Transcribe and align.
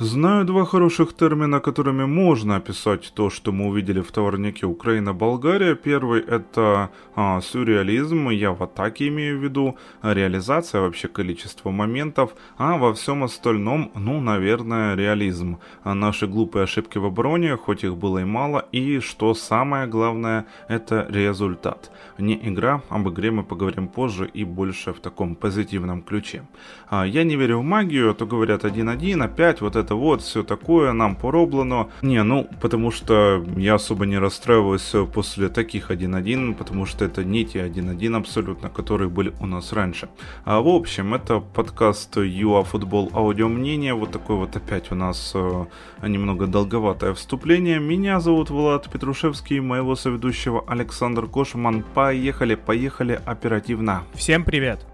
Знаю 0.00 0.44
два 0.44 0.64
хороших 0.64 1.12
термина, 1.12 1.60
которыми 1.60 2.04
можно 2.04 2.56
описать 2.56 3.12
то, 3.14 3.30
что 3.30 3.52
мы 3.52 3.68
увидели 3.68 4.00
в 4.00 4.10
товарнике 4.10 4.66
Украина-Болгария. 4.66 5.76
Первый 5.76 6.20
это 6.20 6.90
а, 7.14 7.40
сюрреализм, 7.40 8.28
я 8.30 8.50
в 8.50 8.60
атаке 8.64 9.06
имею 9.06 9.38
в 9.38 9.44
виду, 9.44 9.76
реализация 10.02 10.80
вообще 10.80 11.06
количество 11.06 11.70
моментов, 11.70 12.34
а 12.58 12.76
во 12.76 12.92
всем 12.92 13.22
остальном, 13.22 13.92
ну, 13.94 14.20
наверное, 14.20 14.96
реализм. 14.96 15.58
А 15.84 15.94
наши 15.94 16.26
глупые 16.26 16.64
ошибки 16.64 16.98
в 16.98 17.04
обороне, 17.04 17.56
хоть 17.56 17.84
их 17.84 17.96
было 17.96 18.18
и 18.18 18.24
мало, 18.24 18.66
и 18.72 18.98
что 18.98 19.32
самое 19.32 19.86
главное, 19.86 20.46
это 20.66 21.06
результат. 21.08 21.92
Не 22.18 22.34
игра, 22.34 22.82
об 22.88 23.08
игре 23.10 23.30
мы 23.30 23.44
поговорим 23.44 23.86
позже 23.86 24.26
и 24.26 24.42
больше 24.42 24.92
в 24.92 24.98
таком 24.98 25.36
позитивном 25.36 26.02
ключе. 26.02 26.42
А, 26.90 27.06
я 27.06 27.22
не 27.22 27.36
верю 27.36 27.60
в 27.60 27.62
магию, 27.62 28.10
а 28.10 28.14
то 28.14 28.26
говорят 28.26 28.64
1-1, 28.64 29.22
опять 29.22 29.60
вот 29.60 29.76
это 29.76 29.83
это 29.84 29.94
вот, 29.94 30.22
все 30.22 30.42
такое 30.42 30.92
нам 30.92 31.14
пороблено. 31.14 31.88
Не, 32.02 32.22
ну, 32.22 32.48
потому 32.60 32.90
что 32.90 33.44
я 33.56 33.74
особо 33.74 34.06
не 34.06 34.18
расстраиваюсь 34.18 34.94
после 35.12 35.48
таких 35.48 35.90
1-1, 35.90 36.54
потому 36.54 36.86
что 36.86 37.04
это 37.04 37.22
не 37.24 37.44
те 37.44 37.60
1-1 37.60 38.16
абсолютно, 38.16 38.70
которые 38.70 39.08
были 39.08 39.32
у 39.40 39.46
нас 39.46 39.72
раньше. 39.72 40.08
А 40.44 40.60
в 40.60 40.68
общем, 40.68 41.14
это 41.14 41.40
подкаст 41.40 42.16
ЮАФутбол 42.16 43.10
Аудио 43.12 43.48
Мнение, 43.48 43.94
вот 43.94 44.10
такой 44.10 44.36
вот 44.36 44.56
опять 44.56 44.90
у 44.90 44.94
нас 44.94 45.32
э, 45.34 45.64
немного 46.02 46.46
долговатое 46.46 47.12
вступление. 47.12 47.78
Меня 47.78 48.20
зовут 48.20 48.50
Влад 48.50 48.90
Петрушевский, 48.90 49.60
моего 49.60 49.96
соведущего 49.96 50.64
Александр 50.66 51.26
Кошман. 51.26 51.84
Поехали, 51.94 52.54
поехали 52.54 53.20
оперативно. 53.26 54.04
Всем 54.14 54.44
привет! 54.44 54.86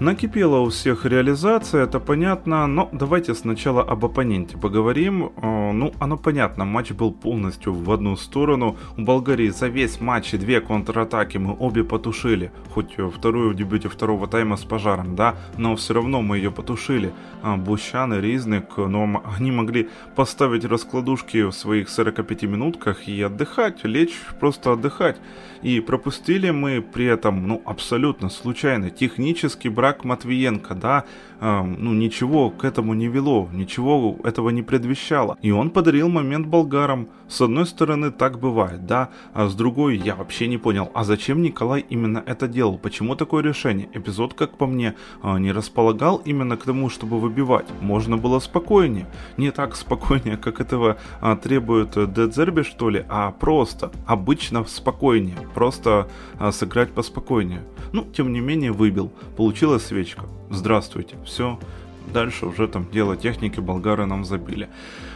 Накипела 0.00 0.58
у 0.58 0.70
всех 0.70 1.06
реализация, 1.06 1.84
это 1.84 2.00
понятно, 2.00 2.66
но 2.66 2.88
давайте 2.90 3.32
сначала 3.32 3.80
об 3.80 4.04
оппоненте 4.04 4.58
поговорим. 4.58 5.30
Э, 5.36 5.70
ну, 5.70 5.92
оно 6.00 6.16
понятно, 6.16 6.64
матч 6.64 6.90
был 6.90 7.12
полностью 7.12 7.72
в 7.72 7.88
одну 7.92 8.16
сторону. 8.16 8.76
У 8.98 9.02
Болгарии 9.02 9.50
за 9.50 9.68
весь 9.68 10.00
матч 10.00 10.34
и 10.34 10.36
две 10.36 10.60
контратаки 10.60 11.38
мы 11.38 11.56
обе 11.56 11.84
потушили. 11.84 12.50
Хоть 12.70 12.96
вторую 12.96 13.50
в 13.50 13.54
дебюте 13.54 13.88
второго 13.88 14.26
тайма 14.26 14.56
с 14.56 14.64
пожаром, 14.64 15.14
да, 15.14 15.36
но 15.58 15.76
все 15.76 15.94
равно 15.94 16.22
мы 16.22 16.38
ее 16.38 16.50
потушили. 16.50 17.12
А 17.42 17.56
Бущан 17.56 18.14
и 18.14 18.20
Ризник, 18.20 18.76
но 18.76 19.22
они 19.38 19.52
могли 19.52 19.88
поставить 20.16 20.64
раскладушки 20.64 21.44
в 21.44 21.52
своих 21.52 21.88
45 21.88 22.42
минутках 22.42 23.06
и 23.06 23.22
отдыхать, 23.22 23.84
лечь, 23.84 24.18
просто 24.40 24.72
отдыхать. 24.72 25.18
И 25.62 25.80
пропустили 25.80 26.50
мы 26.50 26.82
при 26.82 27.06
этом, 27.06 27.46
ну, 27.46 27.62
абсолютно 27.64 28.28
случайно, 28.28 28.90
технический 28.90 29.70
брак 29.84 30.04
Матвиенко, 30.04 30.74
да, 30.74 31.04
э, 31.40 31.62
ну, 31.62 31.92
ничего 31.92 32.48
к 32.50 32.64
этому 32.64 32.94
не 32.94 33.08
вело, 33.08 33.48
ничего 33.52 34.16
этого 34.24 34.48
не 34.48 34.62
предвещало. 34.62 35.36
И 35.42 35.50
он 35.50 35.68
подарил 35.70 36.08
момент 36.08 36.46
болгарам. 36.46 37.08
С 37.34 37.40
одной 37.40 37.66
стороны, 37.66 38.12
так 38.12 38.38
бывает, 38.38 38.86
да, 38.86 39.08
а 39.32 39.48
с 39.48 39.56
другой, 39.56 39.96
я 39.96 40.14
вообще 40.14 40.46
не 40.46 40.56
понял, 40.56 40.92
а 40.94 41.02
зачем 41.02 41.42
Николай 41.42 41.84
именно 41.90 42.22
это 42.24 42.46
делал, 42.46 42.78
почему 42.78 43.16
такое 43.16 43.42
решение? 43.42 43.88
Эпизод, 43.92 44.34
как 44.34 44.56
по 44.56 44.68
мне, 44.68 44.94
э, 45.20 45.38
не 45.40 45.50
располагал 45.50 46.22
именно 46.24 46.56
к 46.56 46.62
тому, 46.62 46.88
чтобы 46.90 47.18
выбивать. 47.18 47.66
Можно 47.80 48.16
было 48.16 48.38
спокойнее, 48.38 49.08
не 49.36 49.50
так 49.50 49.74
спокойнее, 49.74 50.36
как 50.36 50.60
этого 50.60 50.96
э, 51.20 51.36
требует 51.42 52.12
Дедзерби, 52.14 52.62
что 52.62 52.88
ли, 52.88 53.04
а 53.08 53.32
просто, 53.32 53.90
обычно 54.06 54.64
спокойнее 54.64 55.36
просто 55.54 56.06
а, 56.38 56.52
сыграть 56.52 56.92
поспокойнее. 56.92 57.62
Ну, 57.92 58.04
тем 58.16 58.32
не 58.32 58.38
менее, 58.38 58.70
выбил. 58.70 59.10
Получилась 59.36 59.86
свечка. 59.86 60.26
Здравствуйте. 60.50 61.16
Все. 61.24 61.58
Дальше 62.12 62.46
уже 62.46 62.68
там 62.68 62.86
дело 62.92 63.16
техники 63.16 63.60
болгары 63.60 64.06
нам 64.06 64.24
забили. 64.24 64.68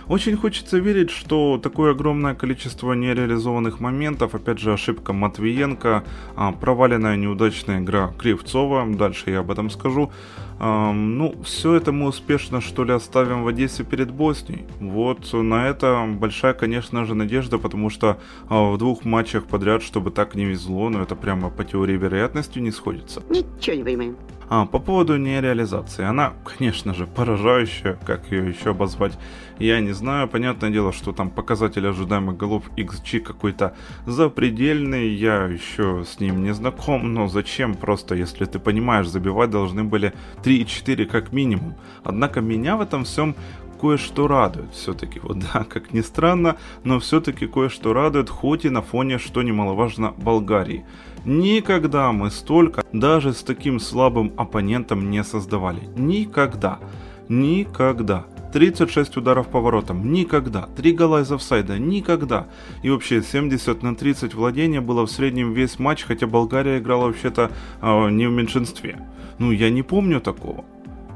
Очень 0.08 0.36
хочется 0.36 0.78
верить, 0.78 1.10
что 1.10 1.60
такое 1.62 1.90
огромное 1.90 2.34
количество 2.34 2.94
нереализованных 2.94 3.78
моментов, 3.78 4.34
опять 4.34 4.58
же 4.58 4.72
ошибка 4.72 5.12
Матвиенко, 5.12 6.02
а, 6.34 6.52
проваленная 6.52 7.16
неудачная 7.16 7.80
игра 7.80 8.10
Кривцова, 8.18 8.86
дальше 8.86 9.30
я 9.30 9.40
об 9.40 9.50
этом 9.50 9.68
скажу, 9.68 10.10
ну, 10.58 11.34
все 11.44 11.74
это 11.74 11.92
мы 11.92 12.08
успешно, 12.08 12.60
что 12.60 12.84
ли, 12.84 12.92
оставим 12.92 13.44
в 13.44 13.48
Одессе 13.48 13.84
перед 13.84 14.10
Боснией. 14.10 14.66
Вот 14.80 15.32
на 15.32 15.68
это 15.68 16.06
большая, 16.08 16.54
конечно 16.54 17.04
же, 17.04 17.14
надежда, 17.14 17.58
потому 17.58 17.90
что 17.90 18.18
а, 18.48 18.72
в 18.72 18.78
двух 18.78 19.04
матчах 19.04 19.44
подряд, 19.44 19.82
чтобы 19.82 20.10
так 20.10 20.34
не 20.34 20.44
везло, 20.44 20.88
но 20.88 20.98
ну, 20.98 21.04
это 21.04 21.14
прямо 21.14 21.50
по 21.50 21.64
теории 21.64 21.96
вероятности 21.96 22.58
не 22.58 22.70
сходится. 22.70 23.22
Ничего 23.28 23.76
не 23.76 23.84
понимаем. 23.84 24.16
А, 24.50 24.64
по 24.64 24.78
поводу 24.78 25.16
нереализации. 25.18 26.04
Она, 26.04 26.32
конечно 26.44 26.94
же, 26.94 27.06
поражающая, 27.06 27.98
как 28.06 28.32
ее 28.32 28.48
еще 28.48 28.70
обозвать, 28.70 29.18
я 29.58 29.80
не 29.80 29.92
знаю. 29.92 30.26
Понятное 30.26 30.70
дело, 30.70 30.92
что 30.92 31.12
там 31.12 31.30
показатель 31.30 31.86
ожидаемых 31.86 32.36
голов 32.36 32.62
XG 32.76 33.20
какой-то 33.20 33.74
запредельный, 34.06 35.08
я 35.08 35.44
еще 35.44 36.04
с 36.04 36.18
ним 36.18 36.42
не 36.42 36.54
знаком, 36.54 37.12
но 37.12 37.28
зачем 37.28 37.74
просто, 37.74 38.14
если 38.14 38.46
ты 38.46 38.58
понимаешь, 38.58 39.08
забивать 39.08 39.50
должны 39.50 39.84
были 39.84 40.14
3-4 40.48 41.04
как 41.04 41.32
минимум. 41.32 41.74
Однако 42.04 42.40
меня 42.40 42.76
в 42.76 42.80
этом 42.80 43.04
всем 43.04 43.34
кое-что 43.80 44.26
радует 44.26 44.72
все-таки. 44.72 45.20
Вот 45.20 45.38
да, 45.38 45.64
как 45.64 45.92
ни 45.92 46.00
странно, 46.00 46.56
но 46.84 46.98
все-таки 46.98 47.46
кое-что 47.46 47.92
радует, 47.92 48.30
хоть 48.30 48.64
и 48.64 48.70
на 48.70 48.80
фоне, 48.80 49.18
что 49.18 49.42
немаловажно, 49.42 50.14
Болгарии. 50.16 50.84
Никогда 51.24 52.12
мы 52.12 52.30
столько, 52.30 52.82
даже 52.92 53.34
с 53.34 53.42
таким 53.42 53.78
слабым 53.78 54.32
оппонентом 54.36 55.10
не 55.10 55.22
создавали. 55.22 55.82
Никогда. 55.96 56.78
Никогда. 57.28 58.24
36 58.52 59.16
ударов 59.16 59.48
по 59.48 59.60
воротам. 59.60 60.12
Никогда. 60.12 60.62
3 60.76 60.92
гола 60.92 61.22
из 61.22 61.32
офсайда. 61.32 61.78
Никогда. 61.78 62.46
И 62.82 62.90
вообще 62.90 63.22
70 63.22 63.82
на 63.82 63.94
30 63.94 64.34
владения 64.34 64.80
было 64.80 65.06
в 65.06 65.10
среднем 65.10 65.52
весь 65.52 65.78
матч, 65.78 66.04
хотя 66.04 66.26
Болгария 66.26 66.78
играла 66.78 67.06
вообще-то 67.06 67.50
э, 67.80 68.10
не 68.10 68.26
в 68.26 68.32
меньшинстве. 68.32 68.98
Ну, 69.38 69.50
я 69.52 69.70
не 69.70 69.82
помню 69.82 70.20
такого. 70.20 70.64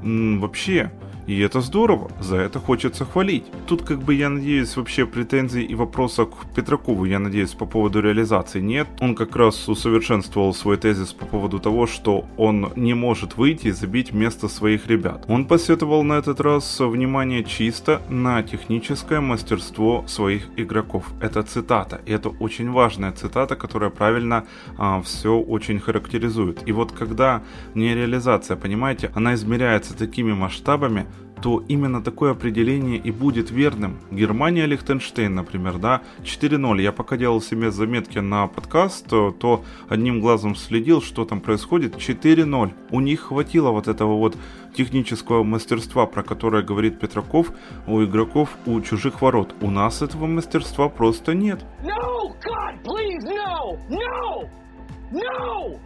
М, 0.03 0.41
вообще. 0.41 0.93
И 1.27 1.38
это 1.41 1.60
здорово, 1.60 2.10
за 2.21 2.37
это 2.37 2.59
хочется 2.59 3.05
хвалить. 3.05 3.44
Тут 3.66 3.83
как 3.83 3.99
бы 4.03 4.15
я 4.15 4.28
надеюсь 4.28 4.77
вообще 4.77 5.06
претензий 5.06 5.62
и 5.62 5.75
вопросов 5.75 6.31
к 6.31 6.55
Петракову, 6.55 7.05
я 7.05 7.19
надеюсь, 7.19 7.50
по 7.50 7.66
поводу 7.66 8.00
реализации 8.00 8.60
нет. 8.60 8.88
Он 9.00 9.15
как 9.15 9.37
раз 9.37 9.69
усовершенствовал 9.69 10.55
свой 10.55 10.77
тезис 10.77 11.12
по 11.12 11.27
поводу 11.27 11.59
того, 11.59 11.87
что 11.87 12.25
он 12.37 12.72
не 12.77 12.94
может 12.94 13.37
выйти 13.37 13.69
и 13.69 13.71
забить 13.71 14.12
вместо 14.12 14.49
своих 14.49 14.87
ребят. 14.87 15.25
Он 15.28 15.44
посетовал 15.44 16.03
на 16.03 16.15
этот 16.15 16.41
раз 16.41 16.81
внимание 16.81 17.44
чисто 17.44 18.03
на 18.09 18.43
техническое 18.43 19.21
мастерство 19.21 20.05
своих 20.06 20.49
игроков. 20.56 21.05
Это 21.21 21.43
цитата, 21.43 22.00
и 22.06 22.12
это 22.12 22.31
очень 22.31 22.71
важная 22.71 23.12
цитата, 23.12 23.56
которая 23.56 23.91
правильно 23.91 24.44
а, 24.77 25.00
все 25.03 25.37
очень 25.37 25.81
характеризует. 25.81 26.69
И 26.69 26.72
вот 26.72 26.93
когда 26.93 27.43
нереализация, 27.75 28.56
понимаете, 28.56 29.11
она 29.15 29.34
измеряется 29.34 29.97
такими 29.97 30.32
масштабами, 30.32 31.06
то 31.42 31.64
именно 31.69 32.03
такое 32.03 32.30
определение 32.30 32.98
и 32.98 33.10
будет 33.10 33.50
верным. 33.50 33.98
Германия, 34.10 34.64
Лихтенштейн, 34.66 35.34
например, 35.34 35.78
да, 35.78 36.03
4-0. 36.22 36.80
Я 36.80 36.92
пока 36.92 37.16
делал 37.16 37.42
себе 37.42 37.70
заметки 37.72 38.19
на 38.19 38.47
подкаст, 38.47 39.08
то, 39.08 39.32
то 39.32 39.64
одним 39.88 40.20
глазом 40.20 40.54
следил, 40.54 41.02
что 41.02 41.25
там 41.25 41.41
происходит. 41.41 41.97
4-0. 41.97 42.72
У 42.91 43.00
них 43.00 43.20
хватило 43.20 43.70
вот 43.70 43.88
этого 43.88 44.16
вот 44.16 44.36
технического 44.75 45.42
мастерства, 45.42 46.06
про 46.06 46.22
которое 46.22 46.62
говорит 46.62 47.00
Петраков, 47.00 47.52
у 47.86 48.02
игроков 48.04 48.56
у 48.66 48.81
чужих 48.81 49.20
ворот. 49.20 49.54
У 49.60 49.70
нас 49.70 50.00
этого 50.00 50.26
мастерства 50.26 50.88
просто 50.88 51.34
нет. 51.34 51.64
No, 51.82 52.31
God, 52.44 52.82
please, 52.84 53.25
no! 53.25 53.78
No! 53.91 54.48
No! 55.12 55.78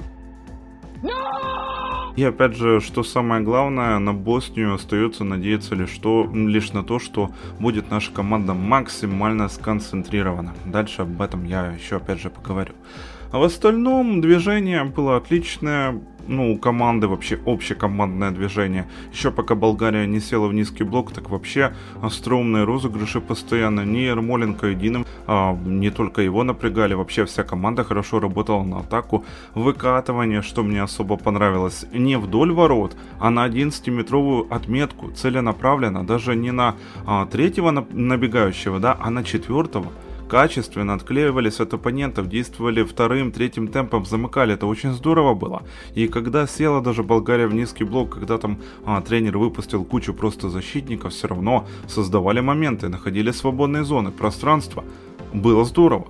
И 2.17 2.25
опять 2.25 2.56
же, 2.56 2.81
что 2.81 3.03
самое 3.03 3.43
главное, 3.43 3.98
на 3.98 4.15
Боснию 4.15 4.75
остается 4.75 5.22
надеяться 5.22 5.75
лишь, 5.75 5.91
что, 5.91 6.27
лишь 6.33 6.72
на 6.72 6.83
то, 6.83 6.98
что 6.98 7.31
будет 7.60 7.91
наша 7.91 8.10
команда 8.10 8.54
максимально 8.54 9.51
сконцентрирована. 9.51 10.54
Дальше 10.65 11.03
об 11.03 11.21
этом 11.21 11.45
я 11.45 11.66
еще 11.72 11.97
опять 11.97 12.21
же 12.21 12.31
поговорю. 12.31 12.72
А 13.33 13.39
в 13.39 13.42
остальном 13.42 14.22
движение 14.22 14.84
было 14.84 15.19
отличное, 15.19 16.01
ну, 16.28 16.53
у 16.53 16.59
команды 16.59 17.09
вообще 17.09 17.39
общекомандное 17.47 18.31
движение. 18.31 18.87
Еще 19.13 19.31
пока 19.31 19.55
Болгария 19.55 20.07
не 20.07 20.21
села 20.21 20.49
в 20.49 20.55
низкий 20.55 20.84
блок, 20.84 21.13
так 21.13 21.31
вообще 21.31 21.73
остроумные 22.03 22.65
розыгрыши 22.65 23.21
постоянно. 23.21 23.84
Не 23.84 24.05
Ермоленко 24.05 24.69
единым, 24.69 25.07
а 25.27 25.57
не 25.65 25.91
только 25.91 26.23
его 26.23 26.45
напрягали, 26.45 26.95
вообще 26.95 27.25
вся 27.25 27.45
команда 27.45 27.84
хорошо 27.84 28.21
работала 28.21 28.63
на 28.63 28.81
атаку. 28.81 29.25
Выкатывание, 29.55 30.43
что 30.43 30.63
мне 30.63 30.83
особо 30.83 31.17
понравилось, 31.17 31.87
не 31.93 32.17
вдоль 32.19 32.53
ворот, 32.53 32.97
а 33.19 33.31
на 33.31 33.47
11-метровую 33.47 34.47
отметку, 34.51 35.11
целенаправленно, 35.11 36.05
даже 36.05 36.34
не 36.34 36.53
на 36.53 36.75
а, 37.07 37.27
третьего 37.27 37.71
набегающего, 37.71 38.79
да, 38.79 38.97
а 39.01 39.11
на 39.11 39.25
четвертого 39.25 39.93
качественно 40.28 40.95
отклеивались 40.95 41.61
от 41.61 41.75
оппонентов, 41.75 42.28
действовали 42.28 42.83
вторым, 42.83 43.33
третьим 43.33 43.69
темпом, 43.69 44.05
замыкали. 44.05 44.55
Это 44.55 44.67
очень 44.67 44.93
здорово 44.93 45.34
было. 45.34 45.63
И 45.95 46.09
когда 46.09 46.47
села 46.47 46.81
даже 46.81 47.03
Болгария 47.03 47.47
в 47.47 47.55
низкий 47.55 47.84
блок, 47.84 48.15
когда 48.15 48.39
там 48.39 48.59
а, 48.84 49.01
тренер 49.01 49.39
выпустил 49.39 49.84
кучу 49.84 50.15
просто 50.15 50.49
защитников, 50.49 51.13
все 51.13 51.28
равно 51.28 51.67
создавали 51.89 52.41
моменты, 52.41 52.89
находили 52.89 53.31
свободные 53.31 53.84
зоны, 53.84 54.11
пространство. 54.11 54.84
Было 55.33 55.65
здорово. 55.65 56.07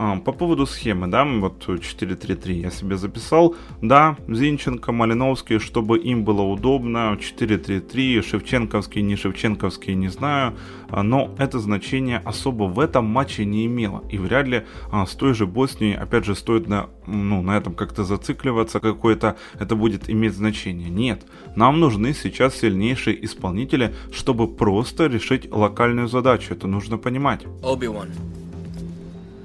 А, 0.00 0.16
по 0.16 0.30
поводу 0.30 0.64
схемы, 0.64 1.08
да, 1.08 1.24
вот 1.24 1.66
4-3-3 1.66 2.52
я 2.52 2.70
себе 2.70 2.96
записал. 2.96 3.56
Да, 3.82 4.16
Зинченко, 4.28 4.92
Малиновский, 4.92 5.58
чтобы 5.58 5.98
им 5.98 6.22
было 6.22 6.42
удобно. 6.42 7.18
4-3-3, 7.18 8.22
Шевченковский, 8.22 9.02
не 9.02 9.16
Шевченковский, 9.16 9.96
не 9.96 10.06
знаю. 10.06 10.54
А, 10.88 11.02
но 11.02 11.34
это 11.38 11.58
значение 11.58 12.22
особо 12.24 12.64
в 12.64 12.78
этом 12.78 13.06
матче 13.06 13.44
не 13.44 13.66
имело. 13.66 14.04
И 14.08 14.18
вряд 14.18 14.46
ли 14.46 14.62
а, 14.92 15.04
с 15.04 15.16
той 15.16 15.34
же 15.34 15.46
Боснией, 15.46 15.96
опять 15.96 16.24
же, 16.24 16.36
стоит 16.36 16.68
на, 16.68 16.90
ну, 17.08 17.42
на 17.42 17.56
этом 17.56 17.74
как-то 17.74 18.04
зацикливаться, 18.04 18.78
какое-то 18.78 19.36
это 19.58 19.74
будет 19.74 20.08
иметь 20.08 20.34
значение. 20.34 20.90
Нет, 20.90 21.26
нам 21.56 21.80
нужны 21.80 22.14
сейчас 22.14 22.54
сильнейшие 22.54 23.24
исполнители, 23.24 23.92
чтобы 24.12 24.46
просто 24.46 25.06
решить 25.06 25.50
локальную 25.50 26.06
задачу. 26.06 26.54
Это 26.54 26.68
нужно 26.68 26.98
понимать. 26.98 27.42
Obi-Wan. 27.62 28.37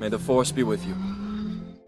May 0.03 0.09
the 0.09 0.19
force 0.19 0.53
be 0.53 0.65
with 0.65 0.81
you. 0.85 0.95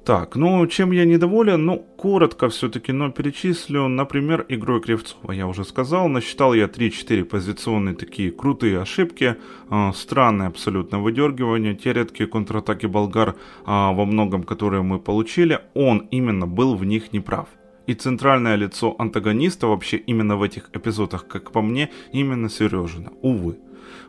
Так, 0.06 0.36
ну, 0.36 0.68
чем 0.68 0.92
я 0.92 1.06
недоволен? 1.06 1.66
Ну, 1.66 1.86
коротко 1.98 2.48
все-таки, 2.48 2.94
но 2.94 3.12
перечислю. 3.12 3.88
Например, 3.90 4.46
игрой 4.48 4.80
Кривцова, 4.80 5.34
я 5.34 5.48
уже 5.48 5.66
сказал. 5.66 6.08
Насчитал 6.08 6.54
я 6.54 6.66
3-4 6.66 7.26
позиционные 7.26 7.96
такие 7.96 8.32
крутые 8.32 8.80
ошибки. 8.80 9.36
Э, 9.70 9.92
странное 9.94 10.48
абсолютно 10.48 11.00
выдергивание. 11.00 11.76
Те 11.76 11.92
редкие 11.94 12.30
контратаки 12.30 12.86
болгар, 12.88 13.30
э, 13.30 13.34
во 13.66 14.06
многом 14.06 14.44
которые 14.44 14.82
мы 14.82 15.00
получили, 15.00 15.60
он 15.74 16.08
именно 16.12 16.48
был 16.48 16.76
в 16.76 16.86
них 16.86 17.12
неправ. 17.12 17.50
И 17.88 17.96
центральное 17.96 18.56
лицо 18.56 18.96
антагониста 18.98 19.68
вообще 19.68 19.98
именно 19.98 20.38
в 20.38 20.44
этих 20.44 20.70
эпизодах, 20.74 21.28
как 21.28 21.52
по 21.52 21.62
мне, 21.62 21.90
именно 22.14 22.50
Сережина. 22.50 23.12
Увы. 23.22 23.58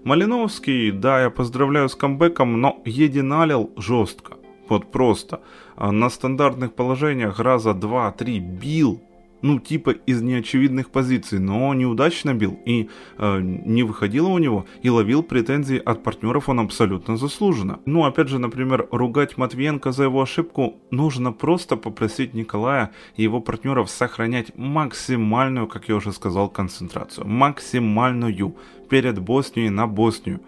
Малиновский, 0.06 0.92
да, 0.92 1.22
я 1.22 1.30
поздравляю 1.30 1.88
с 1.88 1.96
камбэком, 1.96 2.60
но 2.60 2.80
единалил 2.84 3.72
жестко. 3.76 4.34
Вот 4.68 4.92
просто. 4.92 5.40
А 5.74 5.90
на 5.90 6.10
стандартных 6.10 6.74
положениях 6.74 7.40
раза 7.40 7.74
два-три 7.74 8.38
бил 8.38 9.02
ну, 9.46 9.60
типа 9.60 9.90
из 9.90 10.22
неочевидных 10.22 10.90
позиций, 10.90 11.38
но 11.38 11.72
неудачно 11.74 12.34
бил 12.34 12.58
и 12.64 12.88
э, 13.18 13.40
не 13.40 13.84
выходило 13.84 14.28
у 14.28 14.38
него, 14.38 14.66
и 14.82 14.90
ловил 14.90 15.22
претензии 15.22 15.78
от 15.78 16.02
партнеров 16.02 16.48
он 16.48 16.60
абсолютно 16.60 17.16
заслуженно. 17.16 17.78
Ну, 17.86 18.04
опять 18.04 18.28
же, 18.28 18.38
например, 18.38 18.88
ругать 18.90 19.36
Матвиенко 19.36 19.92
за 19.92 20.04
его 20.04 20.20
ошибку 20.20 20.74
нужно 20.90 21.32
просто 21.32 21.76
попросить 21.76 22.34
Николая 22.34 22.90
и 23.16 23.22
его 23.22 23.40
партнеров 23.40 23.88
сохранять 23.90 24.56
максимальную, 24.56 25.68
как 25.68 25.88
я 25.88 25.96
уже 25.96 26.12
сказал, 26.12 26.48
концентрацию. 26.48 27.26
Максимальную 27.26 28.56
перед 28.88 29.20
Боснией 29.20 29.70
на 29.70 29.86
Боснию. 29.86 30.40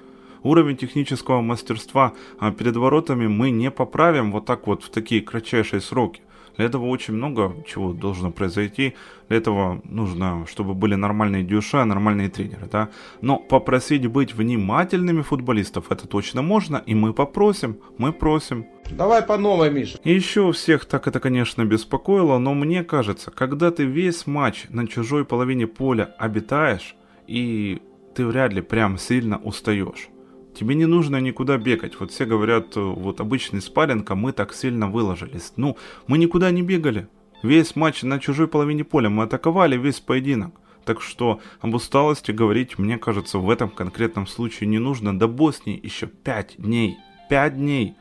Уровень 0.43 0.77
технического 0.77 1.41
мастерства 1.41 2.13
а 2.39 2.51
перед 2.51 2.77
воротами 2.77 3.27
мы 3.27 3.51
не 3.51 3.71
поправим 3.71 4.33
вот 4.33 4.47
так 4.47 4.67
вот 4.67 4.83
в 4.83 4.91
такие 4.91 5.21
кратчайшие 5.21 5.81
сроки. 5.81 6.21
Для 6.59 6.67
этого 6.67 6.87
очень 6.87 7.15
много 7.15 7.55
чего 7.67 7.93
должно 7.93 8.33
произойти. 8.33 8.95
Для 9.29 9.39
этого 9.39 9.81
нужно, 9.85 10.45
чтобы 10.51 10.75
были 10.75 10.97
нормальные 10.97 11.45
дюша, 11.45 11.85
нормальные 11.85 12.29
тренеры, 12.31 12.69
да. 12.71 12.89
Но 13.21 13.39
попросить 13.39 14.07
быть 14.09 14.35
внимательными 14.35 15.23
футболистов 15.23 15.93
это 15.93 16.09
точно 16.09 16.43
можно, 16.43 16.83
и 16.85 16.97
мы 16.97 17.15
попросим, 17.15 17.79
мы 17.97 18.13
просим. 18.13 18.67
Давай 18.91 19.23
по 19.23 19.39
новой, 19.39 19.71
Миша. 19.71 19.99
И 20.03 20.13
еще 20.13 20.51
всех 20.51 20.85
так 20.85 21.07
это, 21.07 21.21
конечно, 21.21 21.65
беспокоило, 21.65 22.39
но 22.39 22.55
мне 22.55 22.83
кажется, 22.83 23.31
когда 23.31 23.71
ты 23.71 23.85
весь 23.85 24.27
матч 24.27 24.65
на 24.69 24.89
чужой 24.89 25.25
половине 25.25 25.69
поля 25.69 26.15
обитаешь, 26.19 26.97
и 27.29 27.81
ты 28.17 28.27
вряд 28.27 28.53
ли 28.53 28.63
прям 28.63 28.99
сильно 28.99 29.39
устаешь. 29.39 30.09
Тебе 30.55 30.75
не 30.75 30.87
нужно 30.87 31.21
никуда 31.21 31.57
бегать. 31.57 31.99
Вот 32.01 32.11
все 32.11 32.25
говорят, 32.25 32.77
э, 32.77 32.81
вот 32.81 33.21
обычный 33.21 33.61
спарринг, 33.61 34.11
а 34.11 34.15
мы 34.15 34.33
так 34.33 34.55
сильно 34.55 34.89
выложились. 34.89 35.53
Ну, 35.57 35.77
мы 36.07 36.19
никуда 36.19 36.51
не 36.51 36.63
бегали. 36.63 37.09
Весь 37.43 37.77
матч 37.77 38.03
на 38.03 38.19
чужой 38.19 38.49
половине 38.49 38.85
поля 38.85 39.09
мы 39.09 39.25
атаковали 39.25 39.77
весь 39.77 40.01
поединок. 40.01 40.55
Так 40.85 41.03
что 41.03 41.41
об 41.61 41.75
усталости 41.75 42.33
говорить, 42.33 42.79
мне 42.79 42.99
кажется, 42.99 43.39
в 43.39 43.51
этом 43.51 43.69
конкретном 43.69 44.27
случае 44.27 44.69
не 44.69 44.79
нужно. 44.79 45.17
До 45.17 45.29
Боснии 45.29 45.79
еще 45.81 46.07
5 46.07 46.57
дней. 46.59 46.97
5 47.29 47.57
дней. 47.57 47.95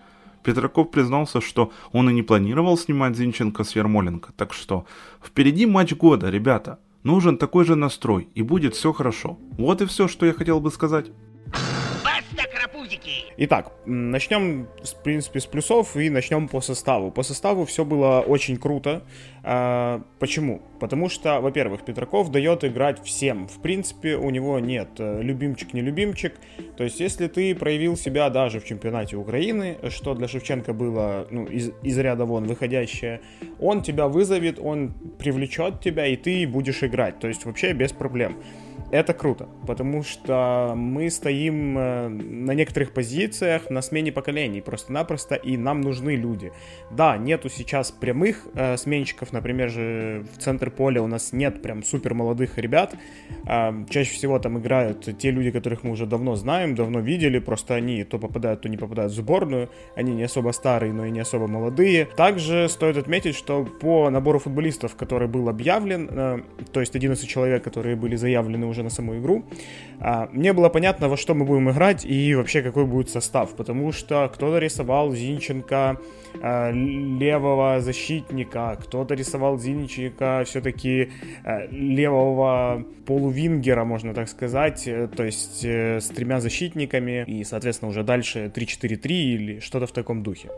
Петраков 0.44 0.90
признался, 0.90 1.42
что 1.42 1.72
он 1.92 2.10
и 2.10 2.14
не 2.14 2.24
планировал 2.24 2.78
снимать 2.78 3.18
Зинченко 3.18 3.66
с 3.66 3.76
Ермоленко. 3.76 4.32
Так 4.38 4.54
что 4.54 4.86
впереди 5.22 5.66
матч 5.66 5.94
года, 5.94 6.30
ребята. 6.30 6.80
Нужен 7.04 7.38
такой 7.38 7.66
же 7.66 7.76
настрой, 7.76 8.30
и 8.34 8.42
будет 8.42 8.74
все 8.74 8.94
хорошо. 8.94 9.38
Вот 9.58 9.82
и 9.82 9.86
все, 9.86 10.08
что 10.08 10.26
я 10.26 10.34
хотел 10.34 10.60
бы 10.60 10.72
сказать. 10.72 11.12
Итак, 13.38 13.72
начнем, 13.86 14.68
в 14.84 15.04
принципе, 15.04 15.40
с 15.40 15.46
плюсов 15.46 15.96
и 15.96 16.10
начнем 16.10 16.48
по 16.48 16.62
составу. 16.62 17.12
По 17.12 17.24
составу 17.24 17.66
все 17.66 17.86
было 17.86 18.22
очень 18.22 18.58
круто. 18.58 19.04
А, 19.44 20.02
почему? 20.20 20.62
Потому 20.80 21.10
что, 21.10 21.40
во-первых, 21.42 21.86
Петраков 21.86 22.32
дает 22.32 22.64
играть 22.64 23.04
всем. 23.04 23.48
В 23.48 23.62
принципе, 23.62 24.16
у 24.16 24.30
него 24.30 24.60
нет 24.60 24.90
э, 25.00 25.22
любимчик-не 25.22 25.82
любимчик. 25.82 26.34
То 26.76 26.84
есть, 26.84 27.00
если 27.00 27.28
ты 27.28 27.56
проявил 27.56 27.98
себя 27.98 28.30
даже 28.30 28.60
в 28.60 28.66
чемпионате 28.66 29.16
Украины, 29.16 29.78
что 29.90 30.14
для 30.14 30.28
Шевченко 30.28 30.74
было 30.74 31.28
ну, 31.32 31.46
из, 31.46 31.72
из 31.84 31.98
ряда 31.98 32.26
вон 32.26 32.46
выходящее, 32.46 33.22
он 33.60 33.82
тебя 33.82 34.08
вызовет, 34.08 34.60
он 34.60 34.94
привлечет 35.18 35.80
тебя, 35.82 36.08
и 36.08 36.16
ты 36.16 36.48
будешь 36.48 36.84
играть. 36.84 37.20
То 37.20 37.28
есть, 37.28 37.46
вообще 37.46 37.74
без 37.74 37.92
проблем 37.92 38.38
это 38.92 39.14
круто, 39.14 39.50
потому 39.66 40.02
что 40.04 40.74
мы 40.76 41.10
стоим 41.10 41.78
э, 41.78 42.08
на 42.08 42.52
некоторых 42.52 42.94
позициях 42.94 43.70
на 43.70 43.82
смене 43.82 44.14
поколений 44.14 44.62
просто-напросто, 44.62 45.36
и 45.36 45.58
нам 45.58 45.82
нужны 45.82 46.16
люди. 46.16 46.54
Да, 46.90 47.18
нету 47.18 47.50
сейчас 47.50 47.92
прямых 47.92 48.48
э, 48.54 48.78
сменщиков, 48.78 49.34
например, 49.34 49.70
же 49.70 50.26
в 50.34 50.42
центр 50.42 50.72
поля 50.72 51.02
у 51.02 51.08
нас 51.08 51.34
нет 51.34 51.62
прям 51.62 51.84
супер 51.84 52.14
молодых 52.14 52.58
ребят. 52.58 52.96
Э, 53.46 53.72
чаще 53.90 54.14
всего 54.14 54.40
там 54.40 54.58
играют 54.60 55.18
те 55.20 55.32
люди, 55.32 55.52
которых 55.52 55.84
мы 55.84 55.92
уже 55.92 56.06
давно 56.06 56.36
знаем, 56.36 56.74
давно 56.74 57.02
видели, 57.02 57.40
просто 57.40 57.76
они 57.76 58.06
то 58.06 58.20
попадают, 58.20 58.62
то 58.62 58.70
не 58.70 58.78
попадают 58.78 59.12
в 59.12 59.16
сборную, 59.16 59.70
они 59.96 60.14
не 60.14 60.24
особо 60.24 60.52
старые, 60.52 60.94
но 60.94 61.06
и 61.06 61.12
не 61.12 61.20
особо 61.20 61.48
молодые. 61.48 62.06
Также 62.06 62.70
стоит 62.70 62.96
отметить, 62.96 63.36
что 63.36 63.66
по 63.66 64.10
набору 64.10 64.40
футболистов, 64.40 64.96
который 64.96 65.28
был 65.28 65.50
объявлен, 65.50 66.10
э, 66.10 66.40
то 66.72 66.80
есть 66.80 66.96
11 66.96 67.28
человек, 67.28 67.64
которые 67.64 67.98
были 67.98 68.16
заявлены 68.16 68.66
уже 68.66 68.77
уже 68.78 68.84
на 68.84 68.90
саму 68.90 69.18
игру, 69.18 69.44
а, 70.00 70.30
мне 70.32 70.54
было 70.54 70.70
понятно, 70.70 71.10
во 71.10 71.18
что 71.18 71.34
мы 71.34 71.46
будем 71.46 71.70
играть 71.72 72.06
и 72.06 72.36
вообще 72.36 72.62
какой 72.62 72.86
будет 72.86 73.10
состав, 73.10 73.56
потому 73.56 73.92
что 73.92 74.30
кто-то 74.34 74.60
рисовал 74.60 75.12
Зинченко 75.12 75.98
а, 76.42 76.72
левого 76.72 77.82
защитника, 77.82 78.78
кто-то 78.80 79.16
рисовал 79.16 79.58
Зинченко 79.58 80.44
все-таки 80.46 81.10
а, 81.44 81.68
левого 81.72 82.86
полувингера, 83.06 83.86
можно 83.86 84.14
так 84.14 84.28
сказать, 84.30 84.88
э, 84.88 85.08
то 85.08 85.24
есть 85.24 85.64
э, 85.64 86.00
с 86.02 86.10
тремя 86.10 86.42
защитниками 86.42 87.24
и, 87.26 87.46
соответственно, 87.46 87.90
уже 87.90 88.04
дальше 88.04 88.52
3-4-3 88.54 89.08
или 89.08 89.60
что-то 89.60 89.88
в 89.88 89.92
таком 89.94 90.24
духе 90.24 90.50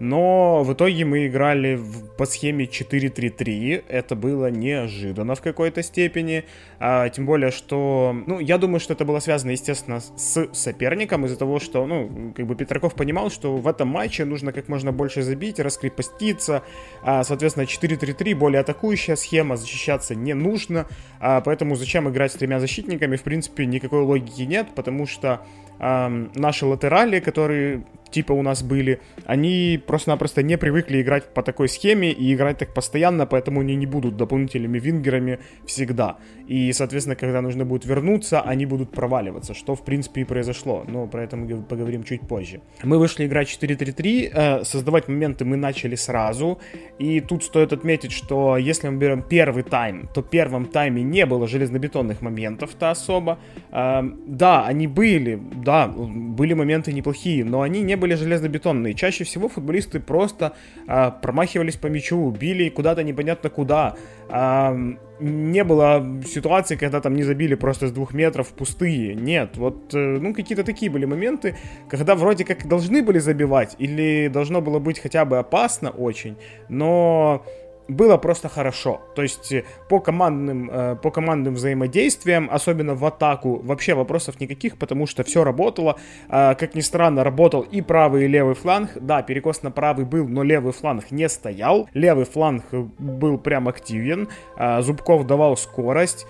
но 0.00 0.64
в 0.64 0.72
итоге 0.72 1.04
мы 1.04 1.26
играли 1.26 1.76
в, 1.76 2.16
по 2.16 2.24
схеме 2.24 2.64
4-3-3, 2.64 3.84
это 3.86 4.16
было 4.16 4.50
неожиданно 4.50 5.34
в 5.34 5.42
какой-то 5.42 5.82
степени, 5.82 6.44
а, 6.78 7.10
тем 7.10 7.26
более, 7.26 7.50
что, 7.50 8.16
ну, 8.26 8.40
я 8.40 8.56
думаю, 8.56 8.80
что 8.80 8.94
это 8.94 9.04
было 9.04 9.20
связано, 9.20 9.50
естественно, 9.50 10.00
с 10.00 10.48
соперником 10.52 11.26
из-за 11.26 11.36
того, 11.36 11.60
что, 11.60 11.86
ну, 11.86 12.32
как 12.34 12.46
бы 12.46 12.56
Петраков 12.56 12.94
понимал, 12.94 13.30
что 13.30 13.58
в 13.58 13.68
этом 13.68 13.88
матче 13.88 14.24
нужно 14.24 14.52
как 14.52 14.68
можно 14.68 14.90
больше 14.90 15.22
забить, 15.22 15.60
раскрепоститься, 15.60 16.62
а, 17.02 17.22
соответственно, 17.22 17.66
4-3-3 17.66 18.34
более 18.34 18.60
атакующая 18.60 19.16
схема, 19.16 19.58
защищаться 19.58 20.14
не 20.14 20.32
нужно, 20.32 20.86
а, 21.20 21.42
поэтому 21.42 21.76
зачем 21.76 22.08
играть 22.08 22.32
с 22.32 22.36
тремя 22.36 22.58
защитниками, 22.58 23.16
в 23.16 23.22
принципе, 23.22 23.66
никакой 23.66 24.00
логики 24.00 24.42
нет, 24.42 24.68
потому 24.74 25.06
что 25.06 25.42
наши 25.80 26.66
латерали, 26.66 27.20
которые 27.20 27.84
типа 28.10 28.32
у 28.32 28.42
нас 28.42 28.62
были, 28.62 29.00
они 29.24 29.80
просто-напросто 29.86 30.42
не 30.42 30.58
привыкли 30.58 31.00
играть 31.00 31.32
по 31.34 31.42
такой 31.42 31.68
схеме 31.68 32.12
и 32.12 32.34
играть 32.34 32.58
так 32.58 32.74
постоянно, 32.74 33.26
поэтому 33.26 33.60
они 33.60 33.76
не 33.76 33.86
будут 33.86 34.16
дополнительными 34.16 34.78
вингерами 34.78 35.38
всегда. 35.66 36.16
И, 36.48 36.72
соответственно, 36.72 37.16
когда 37.16 37.40
нужно 37.40 37.64
будет 37.64 37.86
вернуться, 37.86 38.40
они 38.40 38.66
будут 38.66 38.90
проваливаться, 38.90 39.54
что 39.54 39.74
в 39.74 39.84
принципе 39.84 40.22
и 40.22 40.24
произошло, 40.24 40.84
но 40.88 41.06
про 41.06 41.22
это 41.22 41.36
мы 41.36 41.62
поговорим 41.62 42.02
чуть 42.02 42.20
позже. 42.22 42.60
Мы 42.82 42.98
вышли 42.98 43.26
играть 43.26 43.48
4-3-3, 43.48 44.30
э, 44.32 44.64
создавать 44.64 45.08
моменты 45.08 45.44
мы 45.44 45.56
начали 45.56 45.96
сразу, 45.96 46.58
и 46.98 47.20
тут 47.20 47.44
стоит 47.44 47.72
отметить, 47.72 48.12
что 48.12 48.56
если 48.56 48.88
мы 48.88 48.98
берем 48.98 49.22
первый 49.22 49.62
тайм, 49.62 50.08
то 50.14 50.22
в 50.22 50.30
первом 50.30 50.66
тайме 50.66 51.02
не 51.02 51.26
было 51.26 51.46
железнобетонных 51.46 52.22
моментов-то 52.22 52.90
особо. 52.90 53.38
Э, 53.70 54.02
да, 54.26 54.66
они 54.66 54.86
были, 54.86 55.38
да, 55.70 55.86
были 55.86 56.52
моменты 56.52 56.92
неплохие, 56.92 57.44
но 57.44 57.62
они 57.62 57.82
не 57.82 57.96
были 57.96 58.14
железнобетонные. 58.16 58.94
Чаще 58.94 59.22
всего 59.22 59.48
футболисты 59.48 60.00
просто 60.00 60.54
э, 60.88 61.12
промахивались 61.22 61.76
по 61.76 61.86
мячу, 61.86 62.28
били 62.30 62.70
куда-то 62.70 63.04
непонятно 63.04 63.50
куда, 63.50 63.94
а, 64.28 64.76
не 65.20 65.62
было 65.62 66.04
ситуации, 66.26 66.74
когда 66.74 67.00
там 67.00 67.14
не 67.14 67.22
забили 67.22 67.54
просто 67.54 67.86
с 67.86 67.92
двух 67.92 68.14
метров 68.14 68.48
пустые. 68.48 69.14
Нет, 69.14 69.56
вот, 69.56 69.94
э, 69.94 70.18
ну, 70.20 70.34
какие-то 70.34 70.64
такие 70.64 70.90
были 70.90 71.04
моменты, 71.04 71.54
когда 71.88 72.16
вроде 72.16 72.44
как 72.44 72.66
должны 72.66 73.04
были 73.04 73.20
забивать, 73.20 73.76
или 73.78 74.26
должно 74.26 74.60
было 74.60 74.80
быть 74.80 74.98
хотя 74.98 75.24
бы 75.24 75.38
опасно 75.38 75.90
очень, 75.90 76.36
но 76.68 77.44
было 77.90 78.16
просто 78.16 78.48
хорошо. 78.48 79.00
То 79.14 79.22
есть 79.22 79.52
э, 79.52 79.64
по 79.88 80.00
командным, 80.00 80.70
э, 80.70 80.96
по 80.96 81.10
командным 81.10 81.54
взаимодействиям, 81.54 82.48
особенно 82.50 82.94
в 82.94 83.04
атаку, 83.04 83.60
вообще 83.62 83.94
вопросов 83.94 84.40
никаких, 84.40 84.78
потому 84.78 85.06
что 85.06 85.24
все 85.24 85.44
работало. 85.44 85.96
А, 86.28 86.54
как 86.54 86.74
ни 86.74 86.80
странно, 86.80 87.24
работал 87.24 87.62
и 87.62 87.82
правый, 87.82 88.24
и 88.24 88.28
левый 88.28 88.54
фланг. 88.54 88.90
Да, 89.00 89.22
перекос 89.22 89.62
на 89.62 89.70
правый 89.70 90.04
был, 90.04 90.28
но 90.28 90.42
левый 90.42 90.72
фланг 90.72 91.10
не 91.10 91.28
стоял. 91.28 91.88
Левый 91.94 92.24
фланг 92.24 92.64
был 92.72 93.38
прям 93.38 93.68
активен. 93.68 94.28
А, 94.56 94.82
Зубков 94.82 95.26
давал 95.26 95.56
скорость. 95.56 96.26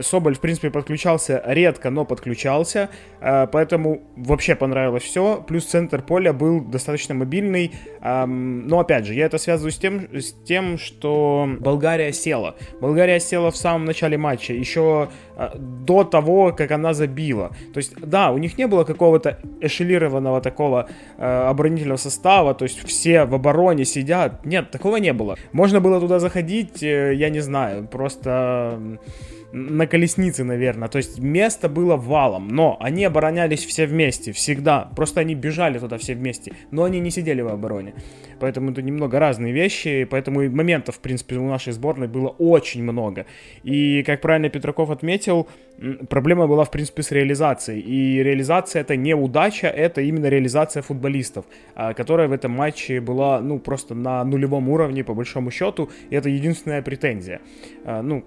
Соболь, 0.00 0.34
в 0.34 0.40
принципе, 0.40 0.70
подключался 0.70 1.42
редко, 1.46 1.90
но 1.90 2.04
подключался, 2.04 2.90
а, 3.20 3.46
поэтому 3.46 4.02
вообще 4.16 4.54
понравилось 4.54 5.04
все. 5.04 5.42
Плюс 5.46 5.64
центр 5.64 6.02
поля 6.02 6.32
был 6.32 6.60
достаточно 6.60 7.14
мобильный, 7.14 7.72
но 8.02 8.80
опять 8.80 9.06
же, 9.06 9.14
я 9.14 9.26
это 9.26 9.38
связываю 9.38 9.72
с 9.72 9.78
тем, 9.78 10.08
с 10.12 10.32
тем, 10.44 10.76
что 10.78 11.48
Болгария 11.60 12.12
села. 12.12 12.56
Болгария 12.80 13.20
села 13.20 13.50
в 13.50 13.56
самом 13.56 13.84
начале 13.86 14.18
матча, 14.18 14.52
еще 14.52 15.08
а, 15.36 15.52
до 15.56 16.04
того, 16.04 16.52
как 16.52 16.70
она 16.70 16.94
забила. 16.94 17.50
То 17.72 17.78
есть, 17.78 17.94
да, 18.00 18.30
у 18.30 18.38
них 18.38 18.56
не 18.58 18.66
было 18.66 18.84
какого-то 18.84 19.38
эшелированного 19.60 20.40
такого 20.40 20.88
а, 21.18 21.50
оборонительного 21.50 21.96
состава, 21.96 22.54
то 22.54 22.64
есть 22.64 22.86
все 22.86 23.24
в 23.24 23.34
обороне 23.34 23.84
сидят. 23.84 24.44
Нет, 24.44 24.70
такого 24.70 24.96
не 24.96 25.12
было. 25.12 25.36
Можно 25.52 25.80
было 25.80 26.00
туда 26.00 26.18
заходить, 26.18 26.82
э, 26.82 27.14
я 27.14 27.30
не 27.30 27.40
знаю, 27.40 27.88
просто 27.88 28.98
на 29.54 29.86
колеснице, 29.86 30.42
наверное. 30.42 30.88
То 30.88 30.98
есть 30.98 31.20
место 31.20 31.68
было 31.68 31.96
валом, 31.96 32.48
но 32.48 32.76
они 32.80 33.04
оборонялись 33.04 33.64
все 33.64 33.86
вместе, 33.86 34.32
всегда. 34.32 34.90
Просто 34.96 35.20
они 35.20 35.34
бежали 35.34 35.78
туда 35.78 35.96
все 35.96 36.14
вместе, 36.14 36.52
но 36.72 36.82
они 36.82 36.98
не 37.00 37.10
сидели 37.10 37.40
в 37.40 37.48
обороне. 37.48 37.94
Поэтому 38.40 38.72
это 38.72 38.82
немного 38.82 39.18
разные 39.18 39.52
вещи, 39.52 40.04
поэтому 40.10 40.42
и 40.42 40.48
моментов, 40.48 40.96
в 40.96 41.00
принципе, 41.00 41.36
у 41.36 41.48
нашей 41.48 41.72
сборной 41.72 42.08
было 42.08 42.28
очень 42.28 42.82
много. 42.82 43.26
И, 43.62 44.02
как 44.02 44.20
правильно 44.20 44.48
Петраков 44.48 44.90
отметил, 44.90 45.46
проблема 46.08 46.46
была, 46.46 46.64
в 46.64 46.70
принципе, 46.70 47.02
с 47.02 47.12
реализацией. 47.12 47.80
И 47.80 48.22
реализация 48.22 48.82
это 48.82 48.96
не 48.96 49.14
удача, 49.14 49.68
это 49.68 50.00
именно 50.00 50.26
реализация 50.26 50.82
футболистов, 50.82 51.44
а, 51.74 51.94
которая 51.94 52.28
в 52.28 52.32
этом 52.32 52.50
матче 52.50 53.00
была, 53.00 53.40
ну, 53.40 53.58
просто 53.58 53.94
на 53.94 54.24
нулевом 54.24 54.68
уровне, 54.68 55.04
по 55.04 55.14
большому 55.14 55.50
счету. 55.50 55.90
И 56.10 56.16
это 56.16 56.28
единственная 56.28 56.82
претензия. 56.82 57.40
А, 57.84 58.02
ну, 58.02 58.24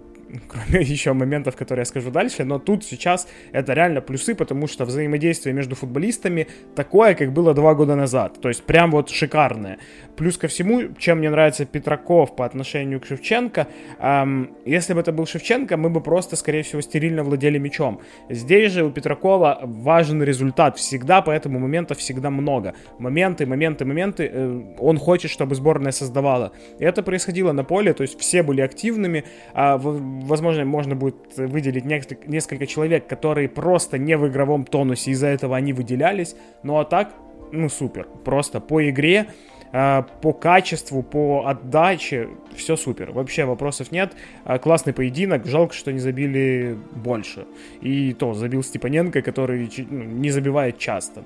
кроме 0.48 0.84
еще 0.86 1.14
моментов, 1.14 1.56
которые 1.56 1.82
я 1.82 1.86
скажу 1.86 2.12
дальше, 2.12 2.44
но 2.44 2.60
тут 2.60 2.84
сейчас 2.84 3.28
это 3.52 3.74
реально 3.74 4.02
плюсы, 4.02 4.36
потому 4.36 4.68
что 4.68 4.86
взаимодействие 4.86 5.54
между 5.54 5.76
футболистами 5.76 6.48
такое, 6.76 7.16
как 7.16 7.32
было 7.32 7.54
два 7.54 7.74
года 7.76 7.96
назад, 7.96 8.40
то 8.42 8.50
есть 8.50 8.64
прям 8.64 8.92
вот 8.92 9.10
шикарное. 9.10 9.78
Плюс 10.16 10.38
ко 10.38 10.48
всему, 10.48 10.94
чем 10.98 11.20
мне 11.20 11.30
нравится 11.30 11.66
Петраков 11.66 12.36
по 12.36 12.46
отношению 12.46 13.00
к 13.00 13.06
Шевченко, 13.06 13.68
эм, 14.00 14.50
если 14.66 14.94
бы 14.94 15.02
это 15.02 15.12
был 15.12 15.28
Шевченко, 15.28 15.78
мы 15.78 15.90
бы 15.90 16.02
просто, 16.02 16.36
скорее 16.36 16.64
всего, 16.64 16.82
стерильно 16.82 17.24
владели 17.24 17.60
мячом. 17.60 18.02
Здесь 18.30 18.72
же 18.72 18.84
у 18.84 18.92
Петракова 18.92 19.60
важен 19.64 20.24
результат 20.24 20.78
всегда, 20.78 21.22
поэтому 21.22 21.60
моментов 21.60 22.00
всегда 22.00 22.30
много. 22.32 22.74
Моменты, 22.98 23.46
моменты, 23.46 23.86
моменты, 23.86 24.30
э, 24.34 24.62
он 24.80 24.98
хочет, 24.98 25.30
чтобы 25.30 25.56
сборная 25.56 25.92
создавала. 25.92 26.52
И 26.80 26.84
это 26.84 27.04
происходило 27.04 27.52
на 27.52 27.64
поле, 27.64 27.94
то 27.94 28.02
есть 28.02 28.20
все 28.20 28.42
были 28.42 28.62
активными, 28.62 29.24
а, 29.54 29.78
возможно, 30.24 30.66
можно 30.66 30.96
будет 30.96 31.16
выделить 31.38 31.86
несколько, 31.86 32.30
несколько 32.30 32.68
человек, 32.68 33.08
которые 33.08 33.50
просто 33.50 33.98
не 33.98 34.18
в 34.18 34.28
игровом 34.28 34.66
тонусе, 34.66 35.12
из-за 35.12 35.28
этого 35.28 35.56
они 35.56 35.74
выделялись, 35.74 36.36
ну 36.64 36.78
а 36.80 36.86
так, 36.86 37.14
ну 37.52 37.70
супер, 37.70 38.08
просто 38.24 38.60
по 38.60 38.88
игре 38.90 39.28
Э, 39.72 40.04
по 40.22 40.34
качеству, 40.34 41.04
по 41.04 41.46
отдаче, 41.46 42.30
все 42.56 42.76
супер. 42.76 43.12
Вообще 43.12 43.46
вопросов 43.46 43.92
нет. 43.92 44.14
Э, 44.46 44.60
классный 44.60 44.94
поединок. 44.94 45.46
Жалко, 45.46 45.74
что 45.74 45.92
не 45.92 46.00
забили 46.00 46.78
больше. 46.96 47.46
И 47.82 48.14
то, 48.14 48.34
забил 48.34 48.64
Степаненко, 48.64 49.22
который 49.22 49.70
ну, 49.90 50.04
не 50.04 50.30
забивает 50.30 50.78
часто. 50.78 51.24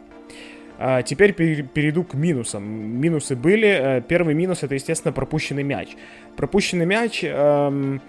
А 0.80 1.04
теперь 1.04 1.34
перейду 1.34 2.04
к 2.04 2.16
минусам. 2.16 2.64
Минусы 2.64 3.36
были. 3.36 3.68
Э, 3.68 4.02
первый 4.02 4.34
минус 4.34 4.64
это, 4.64 4.74
естественно, 4.74 5.12
пропущенный 5.12 5.64
мяч. 5.64 5.90
Пропущенный 6.36 6.86
мяч... 6.86 7.24
Эм, 7.24 8.02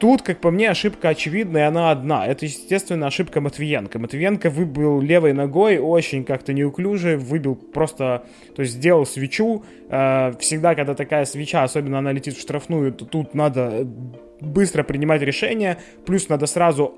Тут, 0.00 0.22
как 0.22 0.40
по 0.40 0.50
мне, 0.50 0.70
ошибка 0.70 1.10
очевидная, 1.10 1.68
она 1.68 1.90
одна. 1.90 2.26
Это, 2.26 2.46
естественно, 2.46 3.06
ошибка 3.06 3.42
Матвиенко. 3.42 3.98
Матвиенко 3.98 4.48
выбил 4.48 4.98
левой 5.02 5.34
ногой, 5.34 5.78
очень 5.78 6.24
как-то 6.24 6.54
неуклюже, 6.54 7.18
выбил 7.18 7.54
просто, 7.54 8.24
то 8.56 8.62
есть 8.62 8.74
сделал 8.74 9.04
свечу. 9.04 9.62
Э, 9.90 10.32
всегда, 10.40 10.74
когда 10.74 10.94
такая 10.94 11.26
свеча, 11.26 11.64
особенно 11.64 11.98
она 11.98 12.12
летит 12.12 12.34
в 12.34 12.40
штрафную, 12.40 12.94
то 12.94 13.04
тут 13.04 13.34
надо 13.34 13.86
быстро 14.40 14.84
принимать 14.84 15.20
решение. 15.20 15.76
Плюс 16.06 16.30
надо 16.30 16.46
сразу 16.46 16.94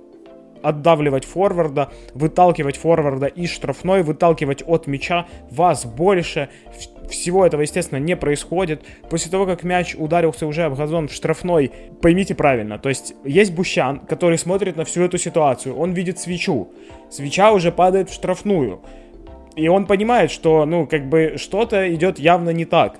отдавливать 0.62 1.24
форварда, 1.24 1.90
выталкивать 2.14 2.76
форварда 2.76 3.26
из 3.26 3.50
штрафной, 3.50 4.04
выталкивать 4.04 4.62
от 4.64 4.86
мяча. 4.86 5.26
Вас 5.50 5.84
больше, 5.84 6.50
всего 7.08 7.46
этого, 7.46 7.62
естественно, 7.62 7.98
не 7.98 8.16
происходит. 8.16 8.82
После 9.10 9.30
того, 9.30 9.46
как 9.46 9.62
мяч 9.62 9.94
ударился 9.96 10.46
уже 10.46 10.64
об 10.64 10.76
газон 10.76 11.08
в 11.08 11.12
штрафной, 11.12 11.70
поймите 12.00 12.34
правильно, 12.34 12.78
то 12.78 12.88
есть 12.88 13.14
есть 13.24 13.52
Бущан, 13.52 14.00
который 14.00 14.38
смотрит 14.38 14.76
на 14.76 14.84
всю 14.84 15.02
эту 15.02 15.18
ситуацию, 15.18 15.76
он 15.76 15.92
видит 15.92 16.18
свечу, 16.18 16.70
свеча 17.10 17.52
уже 17.52 17.72
падает 17.72 18.10
в 18.10 18.14
штрафную, 18.14 18.80
и 19.54 19.68
он 19.68 19.86
понимает, 19.86 20.30
что, 20.30 20.64
ну, 20.64 20.86
как 20.86 21.08
бы 21.08 21.34
что-то 21.36 21.92
идет 21.94 22.18
явно 22.18 22.50
не 22.50 22.64
так. 22.64 22.98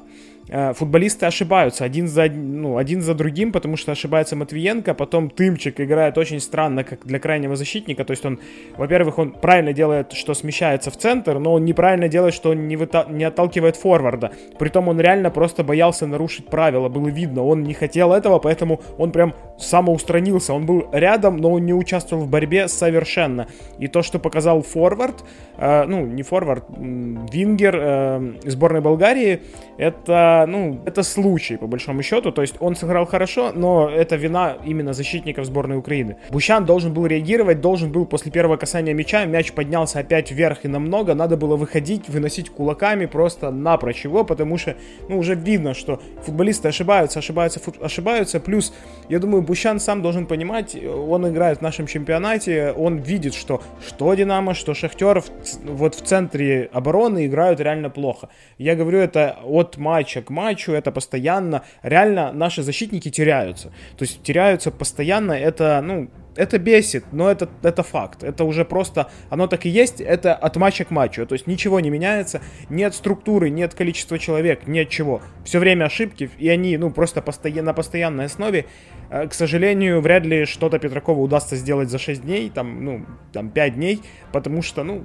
Э, 0.52 0.75
футболисты 0.75 1.25
ошибаются 1.25 1.85
один 1.85 2.09
за, 2.09 2.26
ну, 2.26 2.76
один 2.76 3.00
за 3.00 3.14
другим, 3.14 3.52
потому 3.52 3.78
что 3.78 3.92
ошибается 3.92 4.37
Матвиенко, 4.37 4.92
потом 4.92 5.30
Тымчик 5.30 5.80
играет 5.80 6.18
очень 6.18 6.40
странно, 6.40 6.85
как 6.85 7.06
для 7.06 7.18
крайнего 7.18 7.56
защитника, 7.56 8.04
то 8.04 8.11
есть 8.11 8.26
он, 8.26 8.38
во-первых, 8.76 9.18
он 9.18 9.30
правильно 9.32 9.73
делает, 9.73 10.12
что 10.12 10.35
смещается 10.35 10.90
в 10.90 10.99
центр, 10.99 11.38
но 11.38 11.54
он 11.54 11.64
неправильно 11.64 12.09
делает, 12.09 12.35
что 12.35 12.50
он 12.50 12.68
не, 12.68 12.76
выта- 12.76 13.11
не 13.11 13.25
отталкивает 13.25 13.76
форварда, 13.76 14.32
притом 14.59 14.88
он 14.88 15.00
реально 15.00 15.30
просто 15.30 15.64
боялся 15.64 16.06
нарушить 16.06 16.47
правила, 16.49 16.90
было 16.90 17.09
видно, 17.09 17.44
он 17.44 17.62
не 17.62 17.73
хотел 17.73 18.12
этого, 18.12 18.38
поэтому 18.38 18.82
он 18.99 19.11
прям 19.11 19.35
самоустранился, 19.59 20.52
он 20.52 20.66
был 20.66 20.87
рядом, 20.92 21.38
но 21.38 21.50
он 21.50 21.64
не 21.64 21.73
участвовал 21.73 22.25
в 22.25 22.28
борьбе 22.28 22.68
совершенно, 22.68 23.47
и 23.78 23.88
то, 23.88 24.02
что 24.02 24.18
показал 24.18 24.61
форвард, 24.61 25.25
э, 25.56 25.85
ну, 25.87 26.04
не 26.04 26.23
форвард, 26.23 26.66
Вингер 26.68 27.75
э, 27.75 28.32
сборной 28.44 28.82
Болгарии, 28.82 29.40
это 29.78 30.41
ну, 30.46 30.80
это 30.87 31.02
случай, 31.02 31.56
по 31.56 31.66
большому 31.66 32.02
счету. 32.02 32.32
То 32.32 32.42
есть 32.42 32.56
он 32.61 32.76
сыграл 32.76 33.06
хорошо, 33.06 33.52
но 33.52 33.88
это 33.88 34.16
вина 34.16 34.56
именно 34.64 34.92
защитников 34.92 35.46
сборной 35.46 35.76
Украины. 35.76 36.16
Бущан 36.30 36.64
должен 36.64 36.92
был 36.92 37.06
реагировать, 37.06 37.61
должен 37.61 37.92
был 37.92 38.06
после 38.06 38.30
первого 38.32 38.56
касания 38.56 38.94
мяча, 38.94 39.25
мяч 39.25 39.52
поднялся 39.52 39.99
опять 39.99 40.30
вверх 40.30 40.64
и 40.64 40.68
намного, 40.68 41.14
надо 41.14 41.37
было 41.37 41.56
выходить, 41.56 42.08
выносить 42.08 42.50
кулаками 42.50 43.06
просто 43.06 43.50
напрочь 43.50 44.04
его, 44.04 44.25
потому 44.25 44.58
что, 44.58 44.76
ну, 45.08 45.18
уже 45.18 45.34
видно, 45.34 45.75
что 45.75 46.00
футболисты 46.22 46.68
ошибаются, 46.68 47.18
ошибаются, 47.18 47.61
ошибаются. 47.80 48.40
Плюс, 48.40 48.72
я 49.08 49.18
думаю, 49.18 49.42
Бущан 49.42 49.80
сам 49.80 50.02
должен 50.02 50.26
понимать, 50.26 50.76
он 50.76 51.28
играет 51.28 51.58
в 51.58 51.62
нашем 51.62 51.87
чемпионате, 51.87 52.72
он 52.72 52.99
видит, 52.99 53.34
что 53.34 53.61
что 53.87 54.14
Динамо, 54.14 54.54
что 54.54 54.75
Шахтер 54.75 55.22
вот 55.64 55.94
в 55.94 56.02
центре 56.02 56.68
обороны 56.72 57.26
играют 57.26 57.61
реально 57.61 57.90
плохо. 57.90 58.28
Я 58.58 58.75
говорю 58.75 58.99
это 58.99 59.38
от 59.44 59.76
матча 59.76 60.22
к 60.23 60.31
матчу, 60.31 60.73
это 60.73 60.93
постоянно, 60.93 61.62
реально 61.83 62.33
наши 62.33 62.62
защитники 62.62 63.11
теряются. 63.11 63.69
То 63.97 64.02
есть 64.05 64.23
теряются 64.23 64.71
постоянно, 64.71 65.33
это, 65.33 65.81
ну, 65.83 66.09
это 66.35 66.59
бесит, 66.59 67.05
но 67.12 67.31
это, 67.31 67.49
это 67.62 67.83
факт. 67.83 68.23
Это 68.23 68.45
уже 68.45 68.64
просто, 68.64 69.11
оно 69.31 69.47
так 69.47 69.67
и 69.67 69.69
есть, 69.69 70.00
это 70.00 70.35
от 70.35 70.57
матча 70.57 70.85
к 70.85 70.91
матчу. 70.91 71.26
То 71.26 71.35
есть 71.35 71.47
ничего 71.47 71.81
не 71.81 71.91
меняется, 71.91 72.41
нет 72.71 72.95
структуры, 72.95 73.50
нет 73.50 73.75
количества 73.75 74.19
человек, 74.19 74.67
нет 74.67 74.88
чего. 74.88 75.21
Все 75.45 75.59
время 75.59 75.85
ошибки, 75.85 76.31
и 76.38 76.49
они, 76.49 76.76
ну, 76.76 76.91
просто 76.91 77.21
постоянно, 77.23 77.67
на 77.67 77.75
постоянной 77.75 78.25
основе. 78.26 78.67
Э, 79.11 79.29
к 79.29 79.35
сожалению, 79.35 80.00
вряд 80.00 80.25
ли 80.25 80.47
что-то 80.47 80.79
Петракову 80.79 81.23
удастся 81.23 81.57
сделать 81.57 81.91
за 81.91 81.99
6 81.99 82.23
дней, 82.23 82.50
там, 82.50 82.85
ну, 82.85 83.07
там, 83.33 83.50
5 83.50 83.75
дней, 83.75 84.00
потому 84.33 84.62
что, 84.62 84.85
ну, 84.85 85.05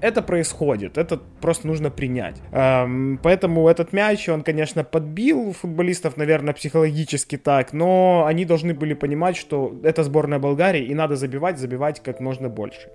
это 0.00 0.22
происходит, 0.22 0.98
это 0.98 1.20
просто 1.40 1.66
нужно 1.66 1.90
принять. 1.90 2.36
Эм, 2.52 3.18
поэтому 3.22 3.68
этот 3.68 3.92
мяч, 3.92 4.28
он, 4.28 4.42
конечно, 4.42 4.84
подбил 4.84 5.52
футболистов, 5.52 6.16
наверное, 6.16 6.54
психологически 6.54 7.36
так, 7.36 7.72
но 7.72 8.24
они 8.26 8.44
должны 8.44 8.74
были 8.74 8.94
понимать, 8.94 9.36
что 9.36 9.74
это 9.82 10.04
сборная 10.04 10.38
Болгарии, 10.38 10.84
и 10.84 10.94
надо 10.94 11.16
забивать, 11.16 11.58
забивать 11.58 12.02
как 12.02 12.20
можно 12.20 12.48
больше. 12.48 12.88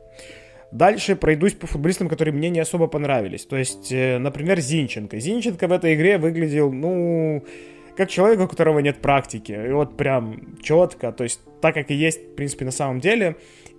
Дальше 0.72 1.15
пройдусь 1.15 1.53
по 1.53 1.67
футболистам, 1.67 2.08
которые 2.08 2.34
мне 2.34 2.50
не 2.50 2.62
особо 2.62 2.88
понравились. 2.88 3.46
То 3.46 3.58
есть, 3.58 3.91
э, 3.91 4.20
например, 4.20 4.60
Зинченко. 4.60 5.20
Зинченко 5.20 5.67
в 5.67 5.72
этой 5.72 5.96
игре 5.96 6.17
выглядел, 6.17 6.72
ну, 6.72 7.43
как 7.98 8.10
человек, 8.10 8.39
у 8.39 8.48
которого 8.48 8.79
нет 8.79 9.01
практики. 9.01 9.51
И 9.51 9.72
вот 9.74 9.98
прям 9.98 10.58
четко, 10.63 11.12
то 11.12 11.24
есть 11.24 11.41
так, 11.62 11.75
как 11.75 11.91
и 11.91 11.94
есть, 11.94 12.20
в 12.32 12.36
принципе, 12.36 12.65
на 12.65 12.72
самом 12.72 13.00
деле 13.00 13.36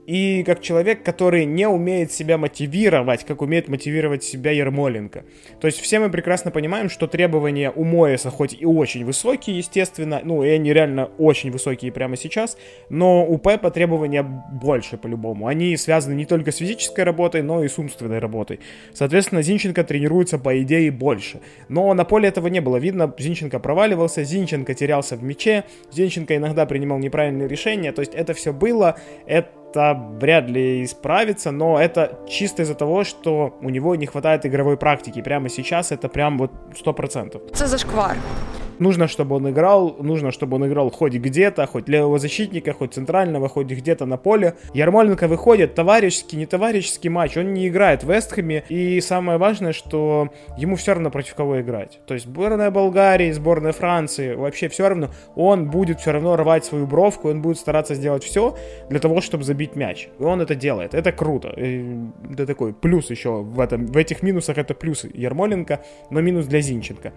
и 0.06 0.42
как 0.44 0.60
человек, 0.60 1.02
который 1.04 1.44
не 1.44 1.68
умеет 1.68 2.12
себя 2.12 2.38
мотивировать, 2.38 3.24
как 3.24 3.42
умеет 3.42 3.68
мотивировать 3.68 4.24
себя 4.24 4.50
Ермоленко. 4.50 5.24
То 5.60 5.66
есть 5.66 5.80
все 5.80 6.00
мы 6.00 6.10
прекрасно 6.10 6.50
понимаем, 6.50 6.88
что 6.88 7.06
требования 7.06 7.70
у 7.70 7.84
Моеса 7.84 8.30
хоть 8.30 8.56
и 8.60 8.66
очень 8.66 9.04
высокие, 9.04 9.58
естественно, 9.58 10.20
ну 10.24 10.42
и 10.42 10.48
они 10.48 10.72
реально 10.72 11.06
очень 11.18 11.50
высокие 11.50 11.92
прямо 11.92 12.16
сейчас, 12.16 12.56
но 12.88 13.24
у 13.24 13.38
Пепа 13.38 13.70
требования 13.70 14.22
больше 14.22 14.96
по-любому. 14.96 15.46
Они 15.46 15.76
связаны 15.76 16.14
не 16.14 16.26
только 16.26 16.50
с 16.50 16.56
физической 16.56 17.04
работой, 17.04 17.42
но 17.42 17.62
и 17.62 17.68
с 17.68 17.78
умственной 17.78 18.18
работой. 18.18 18.60
Соответственно, 18.92 19.42
Зинченко 19.42 19.84
тренируется 19.84 20.38
по 20.38 20.60
идее 20.60 20.90
больше. 20.90 21.40
Но 21.68 21.92
на 21.94 22.04
поле 22.04 22.28
этого 22.28 22.48
не 22.48 22.60
было 22.60 22.76
видно, 22.76 23.12
Зинченко 23.16 23.60
проваливался, 23.60 24.24
Зинченко 24.24 24.74
терялся 24.74 25.16
в 25.16 25.22
мяче, 25.22 25.64
Зинченко 25.92 26.36
иногда 26.36 26.66
принимал 26.66 26.98
неправильные 26.98 27.46
решения, 27.46 27.71
то 27.92 28.00
есть 28.00 28.14
это 28.14 28.34
все 28.34 28.52
было, 28.52 28.96
это 29.26 29.94
вряд 30.20 30.48
ли 30.48 30.84
исправится, 30.84 31.50
но 31.50 31.78
это 31.78 32.20
чисто 32.28 32.62
из-за 32.62 32.74
того, 32.74 33.04
что 33.04 33.56
у 33.60 33.70
него 33.70 33.96
не 33.96 34.06
хватает 34.06 34.46
игровой 34.46 34.76
практики. 34.76 35.22
Прямо 35.22 35.48
сейчас 35.48 35.92
это 35.92 36.08
прям 36.08 36.38
вот 36.38 36.52
100%. 36.84 37.50
Это 37.50 37.66
зашквар. 37.66 38.16
Нужно, 38.82 39.06
чтобы 39.06 39.36
он 39.36 39.48
играл, 39.48 39.96
нужно, 40.00 40.32
чтобы 40.32 40.56
он 40.56 40.66
играл 40.66 40.90
хоть 40.90 41.14
где-то, 41.14 41.66
хоть 41.66 41.88
левого 41.88 42.18
защитника, 42.18 42.72
хоть 42.72 42.94
центрального, 42.94 43.48
хоть 43.48 43.68
где-то 43.68 44.06
на 44.06 44.16
поле. 44.16 44.54
Ярмоленко 44.74 45.28
выходит, 45.28 45.76
товарищеский, 45.76 46.36
не 46.36 46.46
товарищеский 46.46 47.08
матч, 47.08 47.36
он 47.36 47.54
не 47.54 47.68
играет 47.68 48.02
в 48.02 48.12
Вестхэме, 48.12 48.64
и 48.68 49.00
самое 49.00 49.38
важное, 49.38 49.72
что 49.72 50.30
ему 50.58 50.74
все 50.74 50.94
равно 50.94 51.10
против 51.10 51.36
кого 51.36 51.60
играть. 51.60 52.00
То 52.06 52.14
есть 52.14 52.26
сборная 52.26 52.72
Болгарии, 52.72 53.30
сборная 53.30 53.70
Франции, 53.70 54.34
вообще 54.34 54.68
все 54.68 54.88
равно, 54.88 55.10
он 55.36 55.70
будет 55.70 56.00
все 56.00 56.10
равно 56.10 56.34
рвать 56.34 56.64
свою 56.64 56.88
бровку, 56.88 57.28
он 57.28 57.40
будет 57.40 57.58
стараться 57.58 57.94
сделать 57.94 58.24
все 58.24 58.56
для 58.90 58.98
того, 58.98 59.20
чтобы 59.20 59.44
забить 59.44 59.76
мяч. 59.76 60.08
И 60.18 60.22
он 60.24 60.40
это 60.40 60.56
делает, 60.56 60.94
это 60.94 61.12
круто. 61.12 61.54
И 61.56 61.84
это 62.32 62.46
такой 62.46 62.72
плюс 62.72 63.10
еще 63.10 63.42
в, 63.42 63.60
этом, 63.60 63.86
в 63.86 63.96
этих 63.96 64.24
минусах, 64.24 64.58
это 64.58 64.74
плюс 64.74 65.04
Ярмоленко, 65.04 65.84
но 66.10 66.20
минус 66.20 66.46
для 66.46 66.60
Зинченко. 66.60 67.12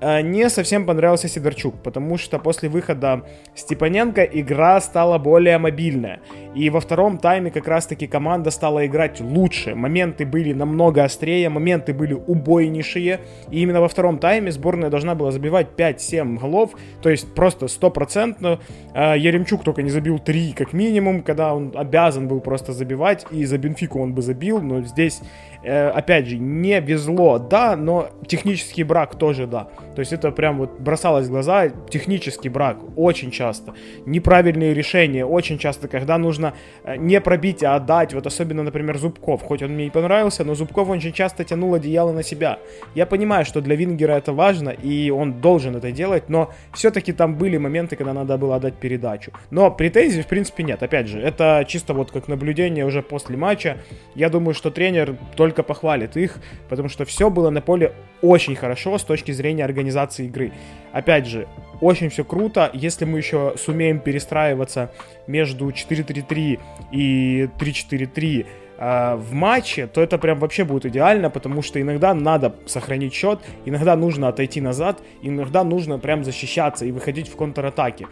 А, 0.00 0.20
не 0.20 0.48
совсем 0.50 0.86
понравился 0.86 1.28
Сидорчук, 1.28 1.82
потому 1.82 2.18
что 2.18 2.38
после 2.38 2.68
выхода 2.68 3.22
Степаненко 3.54 4.22
игра 4.22 4.80
стала 4.80 5.18
более 5.18 5.58
мобильная. 5.58 6.20
И 6.54 6.70
во 6.70 6.80
втором 6.80 7.18
тайме 7.18 7.50
как 7.50 7.68
раз-таки 7.68 8.06
команда 8.06 8.50
стала 8.50 8.86
играть 8.86 9.20
лучше. 9.20 9.74
Моменты 9.74 10.26
были 10.26 10.52
намного 10.52 11.04
острее, 11.04 11.48
моменты 11.48 11.94
были 11.94 12.14
убойнейшие. 12.14 13.20
И 13.50 13.60
именно 13.60 13.80
во 13.80 13.88
втором 13.88 14.18
тайме 14.18 14.52
сборная 14.52 14.90
должна 14.90 15.14
была 15.14 15.30
забивать 15.30 15.68
5-7 15.76 16.38
голов, 16.38 16.72
то 17.02 17.10
есть 17.10 17.34
просто 17.34 17.68
стопроцентно. 17.68 18.60
А, 18.94 19.14
Яремчук 19.16 19.64
только 19.64 19.82
не 19.82 19.90
забил 19.90 20.18
3 20.18 20.52
как 20.52 20.72
минимум, 20.72 21.22
когда 21.22 21.54
он 21.54 21.72
обязан 21.74 22.28
был 22.28 22.40
просто 22.40 22.72
забивать, 22.72 23.26
и 23.30 23.44
за 23.44 23.58
Бенфику 23.58 24.00
он 24.00 24.14
бы 24.14 24.22
забил, 24.22 24.60
но 24.60 24.82
здесь 24.82 25.20
Э, 25.64 25.88
опять 25.88 26.26
же, 26.26 26.38
не 26.38 26.80
везло, 26.80 27.38
да, 27.38 27.74
но 27.76 28.10
технический 28.26 28.84
брак 28.84 29.18
тоже 29.18 29.46
да. 29.46 29.68
То 29.94 30.00
есть 30.00 30.12
это 30.12 30.30
прям 30.30 30.58
вот 30.58 30.78
бросалось 30.80 31.26
в 31.26 31.30
глаза, 31.30 31.68
технический 31.88 32.48
брак 32.48 32.78
очень 32.96 33.30
часто. 33.30 33.74
Неправильные 34.06 34.74
решения 34.74 35.24
очень 35.24 35.58
часто, 35.58 35.88
когда 35.88 36.18
нужно 36.18 36.54
э, 36.84 36.96
не 36.96 37.20
пробить, 37.20 37.62
а 37.62 37.76
отдать. 37.76 38.12
Вот 38.12 38.26
особенно, 38.26 38.62
например, 38.62 38.98
Зубков. 38.98 39.42
Хоть 39.42 39.62
он 39.62 39.70
мне 39.70 39.86
и 39.86 39.90
понравился, 39.90 40.44
но 40.44 40.54
Зубков 40.54 40.88
очень 40.88 41.12
часто 41.12 41.44
тянул 41.44 41.74
одеяло 41.74 42.12
на 42.12 42.22
себя. 42.22 42.58
Я 42.94 43.06
понимаю, 43.06 43.44
что 43.44 43.60
для 43.60 43.76
Вингера 43.76 44.12
это 44.12 44.32
важно, 44.32 44.70
и 44.70 45.10
он 45.10 45.40
должен 45.40 45.76
это 45.76 45.92
делать, 45.92 46.28
но 46.28 46.50
все-таки 46.72 47.12
там 47.12 47.36
были 47.36 47.56
моменты, 47.56 47.96
когда 47.96 48.12
надо 48.12 48.36
было 48.36 48.56
отдать 48.56 48.74
передачу. 48.74 49.32
Но 49.50 49.70
претензий, 49.70 50.22
в 50.22 50.26
принципе, 50.26 50.62
нет. 50.62 50.82
Опять 50.82 51.08
же, 51.08 51.20
это 51.20 51.64
чисто 51.66 51.94
вот 51.94 52.10
как 52.10 52.28
наблюдение 52.28 52.84
уже 52.84 53.02
после 53.02 53.36
матча. 53.36 53.78
Я 54.14 54.28
думаю, 54.28 54.54
что 54.54 54.70
тренер 54.70 55.16
только 55.36 55.53
только 55.54 55.62
похвалит 55.62 56.16
их, 56.16 56.38
потому 56.68 56.88
что 56.88 57.04
все 57.04 57.30
было 57.30 57.50
на 57.50 57.60
поле 57.60 57.92
очень 58.22 58.56
хорошо 58.56 58.98
с 58.98 59.04
точки 59.04 59.32
зрения 59.32 59.64
организации 59.64 60.26
игры. 60.26 60.52
Опять 60.92 61.26
же, 61.26 61.46
очень 61.80 62.08
все 62.08 62.24
круто, 62.24 62.70
если 62.72 63.04
мы 63.04 63.18
еще 63.18 63.54
сумеем 63.56 64.00
перестраиваться 64.00 64.90
между 65.28 65.68
4-3-3 65.68 66.58
и 66.92 67.48
3-4-3 67.58 68.46
э, 68.78 69.16
в 69.16 69.32
матче, 69.32 69.86
то 69.86 70.02
это 70.02 70.18
прям 70.18 70.38
вообще 70.38 70.64
будет 70.64 70.86
идеально, 70.86 71.30
потому 71.30 71.62
что 71.62 71.80
иногда 71.80 72.14
надо 72.14 72.54
сохранить 72.66 73.14
счет, 73.14 73.38
иногда 73.64 73.96
нужно 73.96 74.28
отойти 74.28 74.60
назад, 74.60 74.98
иногда 75.22 75.62
нужно 75.62 75.98
прям 75.98 76.24
защищаться 76.24 76.84
и 76.84 76.92
выходить 76.92 77.28
в 77.28 77.36
контратаке. 77.36 78.06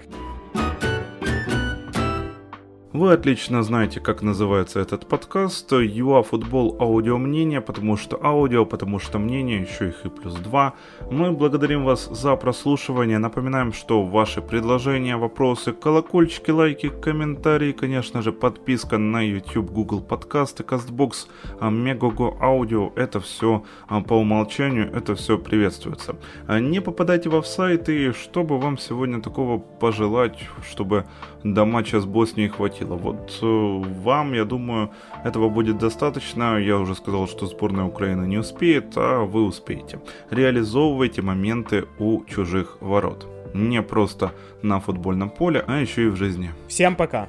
Вы 2.92 3.14
отлично 3.14 3.62
знаете, 3.62 4.00
как 4.00 4.20
называется 4.20 4.78
этот 4.78 5.06
подкаст. 5.06 5.72
ЮА 5.72 6.22
Футбол 6.22 6.76
Аудио 6.78 7.16
Мнение, 7.16 7.62
потому 7.62 7.96
что 7.96 8.18
аудио, 8.22 8.66
потому 8.66 8.98
что 8.98 9.18
мнение, 9.18 9.62
еще 9.62 9.88
их 9.88 10.04
и 10.04 10.10
плюс 10.10 10.34
два. 10.34 10.74
Мы 11.10 11.32
благодарим 11.32 11.84
вас 11.84 12.10
за 12.10 12.36
прослушивание. 12.36 13.16
Напоминаем, 13.16 13.72
что 13.72 14.04
ваши 14.04 14.42
предложения, 14.42 15.16
вопросы, 15.16 15.72
колокольчики, 15.72 16.50
лайки, 16.50 16.90
комментарии, 16.90 17.72
конечно 17.72 18.20
же, 18.20 18.30
подписка 18.30 18.98
на 18.98 19.22
YouTube, 19.22 19.70
Google 19.70 20.02
подкасты, 20.02 20.62
CastBox, 20.62 21.28
Megogo 21.60 22.36
Аудио, 22.42 22.92
это 22.94 23.20
все 23.20 23.64
а, 23.88 24.02
по 24.02 24.12
умолчанию, 24.12 24.92
это 24.94 25.14
все 25.14 25.38
приветствуется. 25.38 26.16
А, 26.46 26.60
не 26.60 26.82
попадайте 26.82 27.30
в 27.30 27.36
офсайт 27.36 27.88
и 27.88 28.12
чтобы 28.12 28.58
вам 28.58 28.76
сегодня 28.76 29.22
такого 29.22 29.56
пожелать, 29.56 30.38
чтобы 30.70 31.06
до 31.42 31.64
матча 31.64 31.98
с 31.98 32.04
Боснией 32.04 32.50
хватило. 32.50 32.81
Вот 32.84 33.38
э, 33.42 33.82
вам, 34.02 34.32
я 34.32 34.44
думаю, 34.44 34.90
этого 35.24 35.48
будет 35.48 35.78
достаточно. 35.78 36.58
Я 36.58 36.78
уже 36.78 36.94
сказал, 36.94 37.28
что 37.28 37.46
сборная 37.46 37.84
Украины 37.84 38.26
не 38.26 38.38
успеет, 38.38 38.92
а 38.96 39.24
вы 39.24 39.44
успеете. 39.44 40.00
Реализовывайте 40.30 41.22
моменты 41.22 41.84
у 41.98 42.24
чужих 42.24 42.78
ворот. 42.80 43.26
Не 43.54 43.82
просто 43.82 44.32
на 44.62 44.80
футбольном 44.80 45.30
поле, 45.30 45.64
а 45.66 45.80
еще 45.80 46.06
и 46.06 46.08
в 46.08 46.16
жизни. 46.16 46.50
Всем 46.68 46.96
пока! 46.96 47.28